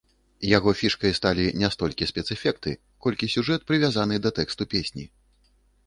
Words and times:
Яго 0.57 0.71
фішкай 0.79 1.11
сталі 1.19 1.45
не 1.63 1.69
столькі 1.75 2.09
спецэфекты, 2.13 2.75
колькі 3.07 3.33
сюжэт, 3.37 3.61
прывязаны 3.71 4.15
да 4.25 4.37
тэксту 4.41 4.63
песні. 4.77 5.03